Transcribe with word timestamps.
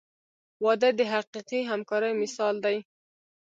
•واده 0.63 0.89
د 0.97 0.99
حقیقي 1.11 1.59
همکارۍ 1.71 2.11
مثال 2.21 2.55
دی. 2.65 2.77